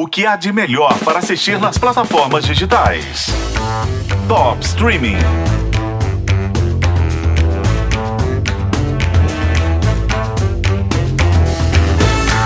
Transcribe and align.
O 0.00 0.06
que 0.06 0.24
há 0.24 0.34
de 0.34 0.50
melhor 0.50 0.98
para 1.00 1.18
assistir 1.18 1.60
nas 1.60 1.76
plataformas 1.76 2.46
digitais? 2.46 3.26
Top 4.26 4.64
Streaming. 4.64 5.18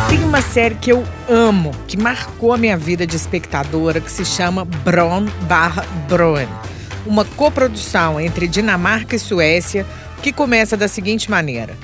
Tem 0.08 0.24
uma 0.24 0.42
série 0.42 0.74
que 0.74 0.90
eu 0.90 1.04
amo, 1.28 1.70
que 1.86 1.96
marcou 1.96 2.52
a 2.52 2.56
minha 2.56 2.76
vida 2.76 3.06
de 3.06 3.14
espectadora, 3.14 4.00
que 4.00 4.10
se 4.10 4.24
chama 4.24 4.64
Bron 4.64 5.26
barra 5.42 5.84
Broen. 6.08 6.48
Uma 7.06 7.24
coprodução 7.24 8.20
entre 8.20 8.48
Dinamarca 8.48 9.14
e 9.14 9.18
Suécia, 9.20 9.86
que 10.20 10.32
começa 10.32 10.76
da 10.76 10.88
seguinte 10.88 11.30
maneira. 11.30 11.76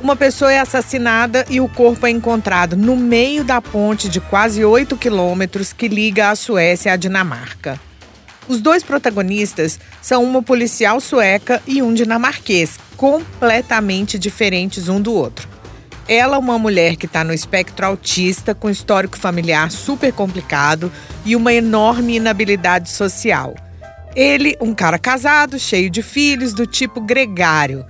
Uma 0.00 0.14
pessoa 0.14 0.52
é 0.52 0.60
assassinada 0.60 1.44
e 1.50 1.60
o 1.60 1.68
corpo 1.68 2.06
é 2.06 2.10
encontrado 2.10 2.76
no 2.76 2.96
meio 2.96 3.42
da 3.42 3.60
ponte 3.60 4.08
de 4.08 4.20
quase 4.20 4.64
8 4.64 4.96
quilômetros 4.96 5.72
que 5.72 5.88
liga 5.88 6.30
a 6.30 6.36
Suécia 6.36 6.92
à 6.92 6.96
Dinamarca. 6.96 7.80
Os 8.46 8.60
dois 8.60 8.84
protagonistas 8.84 9.78
são 10.00 10.22
uma 10.22 10.40
policial 10.40 11.00
sueca 11.00 11.60
e 11.66 11.82
um 11.82 11.92
dinamarquês, 11.92 12.78
completamente 12.96 14.18
diferentes 14.18 14.88
um 14.88 15.00
do 15.00 15.12
outro. 15.12 15.48
Ela 16.08 16.36
é 16.36 16.38
uma 16.38 16.58
mulher 16.58 16.96
que 16.96 17.04
está 17.04 17.22
no 17.24 17.34
espectro 17.34 17.84
autista, 17.84 18.54
com 18.54 18.70
histórico 18.70 19.18
familiar 19.18 19.70
super 19.70 20.12
complicado 20.12 20.90
e 21.26 21.34
uma 21.34 21.52
enorme 21.52 22.16
inabilidade 22.16 22.88
social. 22.88 23.54
Ele, 24.16 24.56
um 24.60 24.74
cara 24.74 24.98
casado, 24.98 25.58
cheio 25.58 25.90
de 25.90 26.02
filhos, 26.02 26.54
do 26.54 26.66
tipo 26.66 27.00
gregário. 27.00 27.84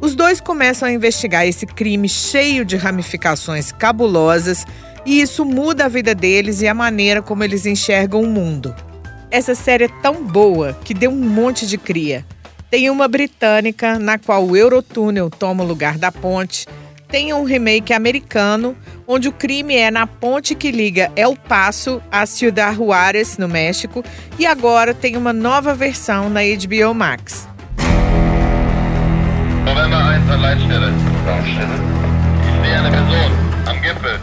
Os 0.00 0.14
dois 0.14 0.40
começam 0.40 0.88
a 0.88 0.92
investigar 0.92 1.46
esse 1.46 1.64
crime 1.64 2.08
cheio 2.08 2.64
de 2.64 2.76
ramificações 2.76 3.72
cabulosas 3.72 4.66
e 5.06 5.20
isso 5.20 5.44
muda 5.44 5.86
a 5.86 5.88
vida 5.88 6.14
deles 6.14 6.60
e 6.60 6.68
a 6.68 6.74
maneira 6.74 7.22
como 7.22 7.42
eles 7.42 7.64
enxergam 7.64 8.20
o 8.20 8.26
mundo. 8.26 8.74
Essa 9.30 9.54
série 9.54 9.84
é 9.84 9.90
tão 10.02 10.22
boa 10.22 10.76
que 10.84 10.92
deu 10.92 11.10
um 11.10 11.28
monte 11.28 11.66
de 11.66 11.78
cria. 11.78 12.24
Tem 12.70 12.90
uma 12.90 13.08
britânica 13.08 13.98
na 13.98 14.18
qual 14.18 14.46
o 14.46 14.56
Eurotúnel 14.56 15.30
toma 15.30 15.64
o 15.64 15.66
lugar 15.66 15.96
da 15.96 16.12
ponte. 16.12 16.66
Tem 17.08 17.32
um 17.32 17.44
remake 17.44 17.92
americano 17.92 18.76
onde 19.06 19.28
o 19.28 19.32
crime 19.32 19.76
é 19.76 19.90
na 19.90 20.06
ponte 20.06 20.54
que 20.54 20.72
liga 20.72 21.10
El 21.16 21.36
Paso 21.36 22.02
a 22.10 22.26
Ciudad 22.26 22.74
Juárez, 22.74 23.38
no 23.38 23.48
México, 23.48 24.04
e 24.38 24.44
agora 24.44 24.92
tem 24.92 25.16
uma 25.16 25.32
nova 25.32 25.72
versão 25.74 26.28
na 26.28 26.40
HBO 26.40 26.92
Max. 26.92 27.48
November 30.36 30.36
1 30.36 30.36
an 30.36 30.42
Leitstelle. 30.42 30.92
Leitstelle. 31.26 31.74
Ich 32.42 32.66
sehe 32.66 32.78
eine 32.78 32.90
Person 32.90 33.32
am 33.64 33.82
Gipfel. 33.82 34.18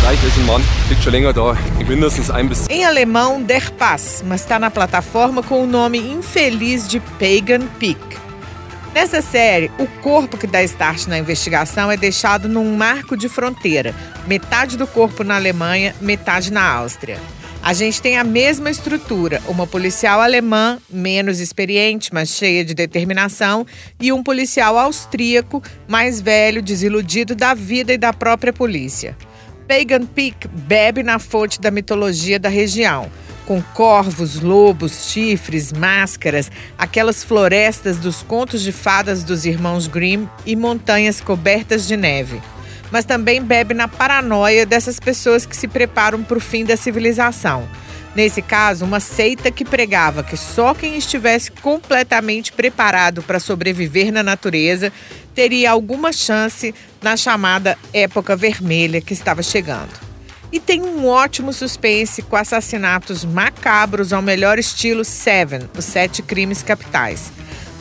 Gleich 0.00 0.24
ist 0.24 0.38
ein 0.38 0.46
Mann, 0.46 0.62
liegt 0.88 1.02
schon 1.02 1.12
länger 1.12 1.32
da. 1.32 1.56
Mindestens 1.88 2.30
ein 2.30 2.48
bis 2.48 2.66
Em 2.68 2.84
alemão, 2.84 3.42
Der 3.42 3.62
Pass, 3.78 4.22
mas 4.26 4.42
está 4.42 4.58
na 4.58 4.70
plataforma 4.70 5.42
com 5.42 5.62
o 5.62 5.66
nome 5.66 5.98
infeliz 5.98 6.86
de 6.86 7.00
Pagan 7.00 7.66
Peak. 7.80 7.98
Nessa 8.94 9.20
série, 9.20 9.72
o 9.78 9.86
corpo 10.02 10.36
que 10.36 10.46
dá 10.46 10.62
start 10.62 11.08
na 11.08 11.18
investigação 11.18 11.90
é 11.90 11.96
deixado 11.96 12.48
num 12.48 12.76
marco 12.76 13.16
de 13.16 13.28
fronteira, 13.28 13.92
metade 14.26 14.76
do 14.76 14.86
corpo 14.86 15.24
na 15.24 15.34
Alemanha, 15.34 15.94
metade 16.00 16.52
na 16.52 16.64
Áustria. 16.64 17.18
A 17.64 17.72
gente 17.72 18.02
tem 18.02 18.18
a 18.18 18.24
mesma 18.24 18.70
estrutura: 18.70 19.40
uma 19.48 19.66
policial 19.66 20.20
alemã, 20.20 20.78
menos 20.90 21.40
experiente, 21.40 22.12
mas 22.12 22.28
cheia 22.28 22.62
de 22.62 22.74
determinação, 22.74 23.66
e 23.98 24.12
um 24.12 24.22
policial 24.22 24.78
austríaco, 24.78 25.62
mais 25.88 26.20
velho, 26.20 26.60
desiludido 26.60 27.34
da 27.34 27.54
vida 27.54 27.94
e 27.94 27.96
da 27.96 28.12
própria 28.12 28.52
polícia. 28.52 29.16
Pagan 29.66 30.04
Peak 30.04 30.46
bebe 30.46 31.02
na 31.02 31.18
fonte 31.18 31.58
da 31.58 31.70
mitologia 31.70 32.38
da 32.38 32.50
região, 32.50 33.10
com 33.46 33.62
corvos, 33.62 34.40
lobos, 34.40 35.06
chifres, 35.10 35.72
máscaras, 35.72 36.50
aquelas 36.76 37.24
florestas 37.24 37.96
dos 37.96 38.22
contos 38.22 38.60
de 38.60 38.72
fadas 38.72 39.24
dos 39.24 39.46
irmãos 39.46 39.86
Grimm 39.86 40.28
e 40.44 40.54
montanhas 40.54 41.18
cobertas 41.18 41.86
de 41.86 41.96
neve. 41.96 42.42
Mas 42.94 43.04
também 43.04 43.42
bebe 43.42 43.74
na 43.74 43.88
paranoia 43.88 44.64
dessas 44.64 45.00
pessoas 45.00 45.44
que 45.44 45.56
se 45.56 45.66
preparam 45.66 46.22
para 46.22 46.38
o 46.38 46.40
fim 46.40 46.64
da 46.64 46.76
civilização. 46.76 47.68
Nesse 48.14 48.40
caso, 48.40 48.84
uma 48.84 49.00
seita 49.00 49.50
que 49.50 49.64
pregava 49.64 50.22
que 50.22 50.36
só 50.36 50.72
quem 50.72 50.96
estivesse 50.96 51.50
completamente 51.50 52.52
preparado 52.52 53.20
para 53.20 53.40
sobreviver 53.40 54.12
na 54.12 54.22
natureza 54.22 54.92
teria 55.34 55.72
alguma 55.72 56.12
chance 56.12 56.72
na 57.02 57.16
chamada 57.16 57.76
Época 57.92 58.36
Vermelha 58.36 59.00
que 59.00 59.12
estava 59.12 59.42
chegando. 59.42 59.90
E 60.52 60.60
tem 60.60 60.80
um 60.80 61.08
ótimo 61.08 61.52
suspense 61.52 62.22
com 62.22 62.36
assassinatos 62.36 63.24
macabros 63.24 64.12
ao 64.12 64.22
melhor 64.22 64.56
estilo 64.56 65.04
Seven, 65.04 65.62
os 65.76 65.84
Sete 65.84 66.22
Crimes 66.22 66.62
Capitais. 66.62 67.32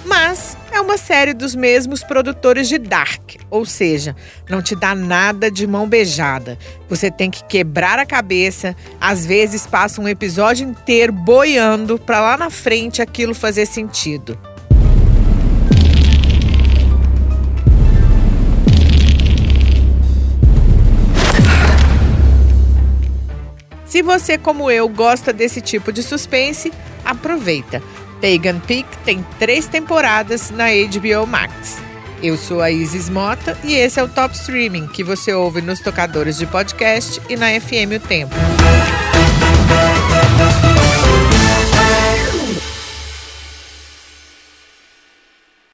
Mas 0.03 0.57
uma 0.83 0.97
série 0.97 1.33
dos 1.33 1.55
mesmos 1.55 2.03
produtores 2.03 2.67
de 2.67 2.77
Dark, 2.77 3.35
ou 3.49 3.65
seja, 3.65 4.15
não 4.49 4.61
te 4.61 4.75
dá 4.75 4.93
nada 4.93 5.49
de 5.49 5.65
mão 5.65 5.87
beijada. 5.87 6.57
Você 6.89 7.09
tem 7.09 7.31
que 7.31 7.43
quebrar 7.45 7.99
a 7.99 8.05
cabeça, 8.05 8.75
às 8.99 9.25
vezes 9.25 9.65
passa 9.65 10.01
um 10.01 10.07
episódio 10.07 10.67
inteiro 10.67 11.13
boiando 11.13 11.97
para 11.97 12.19
lá 12.19 12.37
na 12.37 12.49
frente 12.49 13.01
aquilo 13.01 13.33
fazer 13.33 13.65
sentido. 13.65 14.37
Se 23.85 24.01
você, 24.01 24.37
como 24.37 24.69
eu, 24.69 24.89
gosta 24.89 25.31
desse 25.31 25.61
tipo 25.61 25.93
de 25.93 26.03
suspense, 26.03 26.73
aproveita. 27.05 27.81
Pagan 28.23 28.61
Peak 28.61 28.87
tem 29.03 29.21
três 29.37 29.67
temporadas 29.67 30.49
na 30.49 30.67
HBO 30.67 31.27
Max. 31.27 31.81
Eu 32.21 32.37
sou 32.37 32.61
a 32.61 32.71
Isis 32.71 33.09
Mota 33.09 33.57
e 33.65 33.73
esse 33.73 33.99
é 33.99 34.03
o 34.03 34.07
Top 34.07 34.33
Streaming 34.33 34.87
que 34.87 35.03
você 35.03 35.33
ouve 35.33 35.61
nos 35.61 35.81
tocadores 35.81 36.37
de 36.37 36.45
podcast 36.45 37.21
e 37.27 37.35
na 37.35 37.47
FM 37.59 37.97
O 37.97 37.99
Tempo. 37.99 38.33